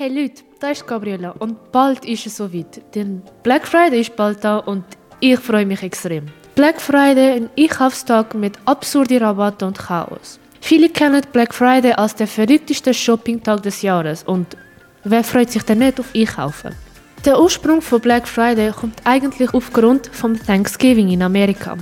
Hey 0.00 0.10
Leute, 0.10 0.44
da 0.60 0.70
ist 0.70 0.86
Gabriela 0.86 1.34
und 1.40 1.72
bald 1.72 2.04
ist 2.04 2.24
es 2.24 2.36
soweit. 2.36 2.94
Denn 2.94 3.20
Black 3.42 3.66
Friday 3.66 4.02
ist 4.02 4.14
bald 4.14 4.44
da 4.44 4.58
und 4.58 4.84
ich 5.18 5.40
freue 5.40 5.66
mich 5.66 5.82
extrem. 5.82 6.26
Black 6.54 6.80
Friday 6.80 7.32
ein 7.32 7.50
Einkaufstag 7.58 8.32
mit 8.32 8.56
absurden 8.64 9.18
Rabatten 9.24 9.66
und 9.66 9.76
Chaos. 9.76 10.38
Viele 10.60 10.88
kennen 10.88 11.22
Black 11.32 11.52
Friday 11.52 11.94
als 11.94 12.14
den 12.14 12.28
verrücktesten 12.28 12.94
Shoppingtag 12.94 13.64
des 13.64 13.82
Jahres 13.82 14.22
und 14.22 14.56
wer 15.02 15.24
freut 15.24 15.50
sich 15.50 15.64
denn 15.64 15.80
nicht 15.80 15.98
auf 15.98 16.14
Einkaufen? 16.14 16.76
Der 17.24 17.40
Ursprung 17.40 17.82
von 17.82 18.00
Black 18.00 18.28
Friday 18.28 18.70
kommt 18.70 19.00
eigentlich 19.02 19.52
aufgrund 19.52 20.06
vom 20.12 20.38
Thanksgiving 20.38 21.08
in 21.08 21.22
Amerika. 21.22 21.76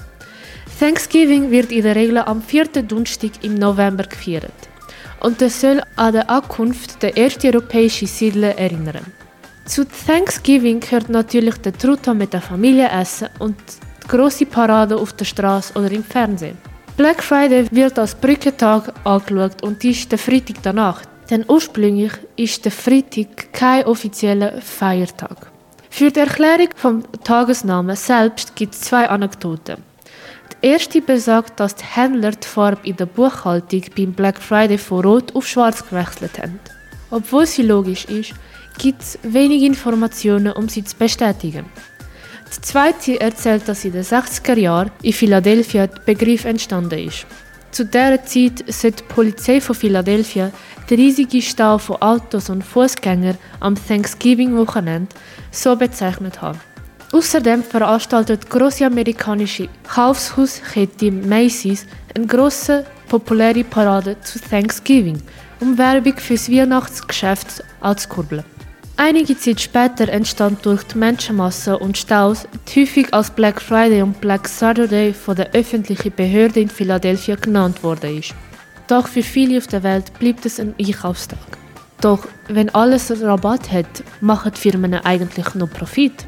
Thanksgiving 0.81 1.51
wird 1.51 1.71
in 1.71 1.83
der 1.83 1.95
Regel 1.95 2.17
am 2.17 2.41
vierten 2.41 2.89
Donnerstag 2.89 3.33
im 3.43 3.57
November 3.57 4.05
gefeiert 4.05 4.71
und 5.21 5.41
das 5.41 5.61
soll 5.61 5.83
an 5.97 6.15
die 6.15 6.21
Ankunft 6.21 7.03
der 7.03 7.17
ersten 7.17 7.47
europäischen 7.47 8.09
Siedler 8.09 8.57
erinnern. 8.59 9.07
Zu 9.65 9.85
Thanksgiving 9.85 10.81
gehört 10.81 11.09
natürlich 11.09 11.57
der 11.57 11.73
Truthahn 11.73 12.19
mit 12.19 12.33
der 12.33 12.41
Familie 12.41 12.89
essen 12.89 13.29
und 13.41 13.57
die 14.03 14.09
grosse 14.09 14.47
Parade 14.47 14.97
auf 14.97 15.13
der 15.13 15.25
Straße 15.25 15.77
oder 15.77 15.91
im 15.91 16.05
Fernsehen. 16.05 16.57
Black 16.97 17.23
Friday 17.23 17.67
wird 17.73 17.99
als 17.99 18.15
Brückentag 18.15 18.93
angeschaut 19.05 19.63
und 19.63 19.85
ist 19.85 20.11
der 20.11 20.19
Freitag 20.19 20.57
danach, 20.63 21.03
denn 21.29 21.45
ursprünglich 21.49 22.13
ist 22.37 22.65
der 22.65 22.73
Freitag 22.73 23.53
kein 23.53 23.85
offizieller 23.85 24.63
Feiertag. 24.63 25.51
Für 25.91 26.11
die 26.11 26.21
Erklärung 26.21 26.69
vom 26.77 27.03
Tagesnamen 27.25 27.97
selbst 27.97 28.55
gibt 28.55 28.75
es 28.75 28.83
zwei 28.83 29.09
Anekdoten. 29.09 29.83
Die 30.63 30.69
erste 30.69 31.01
besagt, 31.01 31.61
dass 31.61 31.75
die 31.75 31.85
Händler 31.85 32.33
die 32.33 32.47
Farbe 32.47 32.89
in 32.89 32.97
der 32.97 33.07
Buchhaltung 33.07 33.83
beim 33.97 34.13
Black 34.13 34.41
Friday 34.41 34.79
von 34.79 35.05
Rot 35.05 35.35
auf 35.35 35.47
Schwarz 35.47 35.87
gewechselt 35.89 36.39
haben. 36.39 36.59
Obwohl 37.11 37.47
sie 37.47 37.63
logisch 37.63 38.05
ist, 38.07 38.33
gibt 38.79 39.03
es 39.03 39.19
wenig 39.23 39.63
Informationen, 39.63 40.53
um 40.53 40.69
sie 40.69 40.85
zu 40.85 40.97
bestätigen. 40.97 41.67
Die 42.55 42.61
zweite 42.63 43.21
erzählt, 43.21 43.69
dass 43.69 43.85
in 43.85 43.93
den 43.93 44.03
60er 44.03 44.59
Jahren 44.59 44.91
in 45.03 45.13
Philadelphia 45.13 45.87
der 45.87 46.01
Begriff 46.01 46.45
entstanden 46.45 46.99
ist. 46.99 47.27
Zu 47.71 47.85
dieser 47.85 48.25
Zeit 48.25 48.65
sollte 48.69 49.03
die 49.03 49.15
Polizei 49.15 49.61
von 49.61 49.75
Philadelphia 49.75 50.51
den 50.89 50.99
riesigen 50.99 51.43
Stau 51.43 51.79
von 51.79 51.97
Autos 51.97 52.49
und 52.49 52.63
Fußgängern 52.63 53.37
am 53.61 53.75
Thanksgiving-Wochenende 53.75 55.15
so 55.51 55.77
bezeichnet 55.77 56.41
haben. 56.41 56.61
Außerdem 57.13 57.63
veranstaltet 57.63 58.45
die 58.45 58.49
große 58.49 58.85
amerikanische 58.85 59.69
Kaufhauskette 59.89 61.11
Macy's 61.11 61.87
eine 62.15 62.27
große 62.27 62.85
populäre 63.09 63.65
Parade 63.65 64.17
zu 64.23 64.41
Thanksgiving, 64.41 65.23
um 65.61 65.79
Werbung 65.79 66.17
für 66.17 66.35
das 66.35 66.51
Weihnachtsgeschäft 66.51 67.63
anzukurbeln. 67.81 68.45
Einige 68.99 69.39
Zeit 69.39 69.61
später 69.61 70.09
entstand 70.09 70.65
durch 70.65 70.83
die 70.85 70.97
Menschenmasse 70.97 71.79
und 71.79 71.99
Staus, 71.99 72.49
die 72.69 72.81
häufig 72.81 73.13
als 73.13 73.31
Black 73.31 73.61
Friday 73.61 74.01
und 74.01 74.21
Black 74.23 74.49
Saturday 74.49 75.13
von 75.13 75.37
der 75.37 75.53
öffentlichen 75.53 76.13
Behörde 76.15 76.61
in 76.61 76.71
Philadelphia 76.71 77.37
genannt 77.37 77.83
worden 77.83 78.19
ist. 78.19 78.35
Doch 78.89 79.07
für 79.07 79.23
viele 79.23 79.59
auf 79.59 79.67
der 79.67 79.83
Welt 79.83 80.19
bleibt 80.19 80.47
es 80.47 80.59
ein 80.59 80.75
Einkaufstag. 80.81 81.39
Doch 82.01 82.27
wenn 82.49 82.75
alles 82.75 83.11
Rabatt 83.23 83.71
hat, 83.71 84.03
machen 84.21 84.53
die 84.55 84.61
Firmen 84.61 84.95
eigentlich 84.95 85.55
nur 85.55 85.69
Profit. 85.69 86.27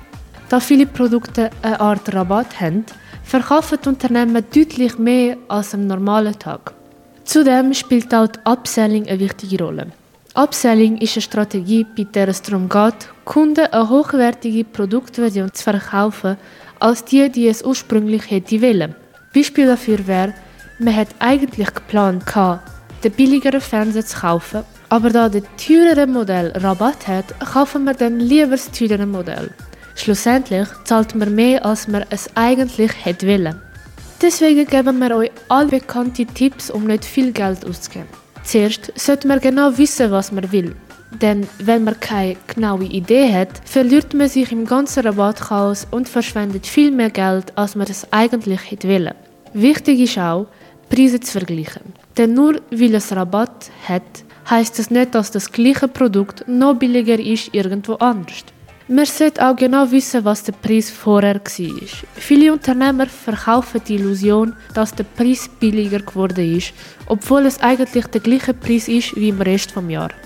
Da 0.49 0.61
viele 0.61 0.87
Produkte 0.87 1.51
eine 1.61 1.79
Art 1.79 2.15
Rabatt 2.15 2.59
haben, 2.59 2.87
verkaufen 3.23 3.79
die 3.85 3.89
Unternehmen 3.91 4.43
deutlich 4.55 4.99
mehr 4.99 5.37
als 5.49 5.75
am 5.75 5.87
normalen 5.87 6.39
Tag. 6.39 6.73
Zudem 7.25 7.75
spielt 7.75 8.15
auch 8.15 8.29
die 8.29 8.39
Upselling 8.47 9.07
eine 9.07 9.21
wichtige 9.21 9.63
Rolle. 9.63 9.89
Upselling 10.35 10.97
ist 10.99 11.17
eine 11.17 11.23
Strategie, 11.23 11.85
bei 11.95 12.05
der 12.05 12.29
es 12.29 12.41
darum 12.41 12.71
geht, 12.71 13.09
Kunden 13.27 13.67
eine 13.67 13.91
hochwertige 13.91 14.65
Produktversion 14.65 15.53
zu 15.53 15.65
verkaufen, 15.65 16.39
als 16.81 17.05
die, 17.05 17.29
die 17.29 17.49
es 17.49 17.63
ursprünglich 17.63 18.31
hätte 18.31 18.63
wollen. 18.63 18.95
Beispiel 19.35 19.67
dafür 19.67 20.07
wäre, 20.07 20.33
man 20.79 20.97
hat 20.97 21.09
eigentlich 21.19 21.75
geplant, 21.75 22.25
den 23.05 23.13
billigeren 23.13 23.61
Fernseher 23.61 24.07
zu 24.07 24.21
kaufen, 24.21 24.65
aber 24.89 25.11
da 25.11 25.29
der 25.29 25.43
teurere 25.59 26.07
Modell 26.07 26.53
Rabatt 26.57 27.07
hat, 27.07 27.39
kaufen 27.53 27.85
wir 27.85 27.93
dann 27.93 28.21
lieber 28.21 28.53
das 28.53 28.71
teurere 28.71 29.05
Modell. 29.05 29.51
Schlussendlich 29.99 30.69
zahlt 30.85 31.17
man 31.17 31.35
mehr, 31.35 31.67
als 31.67 31.89
man 31.89 32.05
es 32.11 32.31
eigentlich 32.37 32.93
hätte 33.05 33.27
wollen. 33.27 33.61
Deswegen 34.23 34.65
geben 34.65 35.01
wir 35.01 35.17
euch 35.17 35.31
alle 35.49 35.69
bekannten 35.69 36.33
Tipps, 36.35 36.71
um 36.71 36.85
nicht 36.85 37.05
viel 37.05 37.33
Geld 37.33 37.67
auszugeben. 37.67 38.09
Zuerst 38.45 38.93
sollte 38.95 39.27
man 39.27 39.41
genau 39.41 39.77
wissen, 39.77 40.13
was 40.13 40.31
man 40.31 40.51
will. 40.53 40.77
Denn 41.21 41.49
wenn 41.59 41.83
man 41.83 41.99
keine 41.99 42.37
genaue 42.47 42.85
Idee 42.85 43.33
hat, 43.33 43.61
verliert 43.65 44.15
man 44.15 44.29
sich 44.29 44.53
im 44.53 44.67
ganzen 44.67 45.05
Rabattchaos 45.05 45.89
und 45.91 46.09
verschwendet 46.09 46.67
viel 46.67 46.93
mehr 46.93 47.11
Geld, 47.11 47.53
als 47.57 47.75
man 47.75 47.89
es 47.89 48.07
eigentlich 48.13 48.71
hätte 48.71 48.89
wollen. 48.89 49.15
Wichtig 49.53 49.99
ist 50.01 50.19
auch, 50.19 50.47
Preise 50.91 51.19
zu 51.19 51.33
vergleichen. 51.33 51.93
Denn 52.17 52.35
nur 52.35 52.61
weil 52.71 52.95
es 52.95 53.15
Rabatt 53.15 53.71
hat, 53.89 54.03
heißt 54.49 54.79
es 54.79 54.91
nicht, 54.91 55.15
dass 55.15 55.33
das 55.33 55.51
gleiche 55.51 55.89
Produkt 55.89 56.47
noch 56.47 56.75
billiger 56.75 57.19
ist 57.19 57.53
irgendwo 57.53 57.95
anders. 57.95 58.45
Man 58.91 59.05
sollte 59.05 59.47
auch 59.47 59.55
genau 59.55 59.91
wissen, 59.91 60.25
was 60.25 60.45
der 60.45 60.53
Preis 60.53 60.91
vorher 60.91 61.35
war. 61.35 61.99
Viele 62.15 62.55
Unternehmer 62.55 63.07
verkaufen 63.07 63.83
die 63.87 63.97
Illusion, 63.97 64.57
dass 64.73 64.95
der 64.95 65.05
Preis 65.05 65.51
billiger 65.61 66.01
geworden 66.01 66.57
ist, 66.57 66.73
obwohl 67.05 67.45
es 67.45 67.61
eigentlich 67.61 68.07
der 68.07 68.23
gleiche 68.23 68.55
Preis 68.55 68.89
ist 68.89 69.15
wie 69.15 69.29
im 69.29 69.43
Rest 69.43 69.77
des 69.77 69.91
Jahres. 69.91 70.17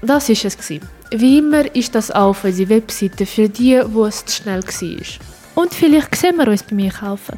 Das 0.00 0.30
ist 0.30 0.46
es. 0.46 0.80
Wie 1.10 1.38
immer 1.38 1.74
ist 1.74 1.94
das 1.94 2.10
auch 2.10 2.30
auf 2.30 2.44
unserer 2.44 2.70
Webseite 2.70 3.26
für 3.26 3.50
die, 3.50 3.78
wo 3.88 4.06
es 4.06 4.24
zu 4.24 4.42
schnell 4.42 4.62
war. 4.62 5.62
Und 5.62 5.74
vielleicht 5.74 6.14
sehen 6.14 6.36
wir 6.36 6.48
uns 6.48 6.62
bei 6.62 6.76
mir 6.76 6.90
kaufen. 6.90 7.36